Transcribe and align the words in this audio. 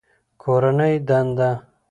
کورنۍ 0.43 0.95
دنده 1.07 1.49